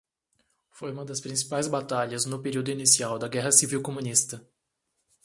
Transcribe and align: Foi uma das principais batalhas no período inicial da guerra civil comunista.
Foi 0.71 0.91
uma 0.91 1.05
das 1.05 1.21
principais 1.21 1.67
batalhas 1.67 2.25
no 2.25 2.41
período 2.41 2.71
inicial 2.71 3.19
da 3.19 3.27
guerra 3.27 3.51
civil 3.51 3.83
comunista. 3.83 4.41